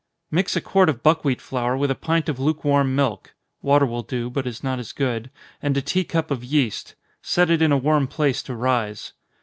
[0.31, 4.31] _Mix a quart of buckwheat flour with a pint of lukewarm milk, (water will do,
[4.31, 5.29] but is not as good,)
[5.61, 9.13] and a tea cup of yeast set it in a warm place to rise.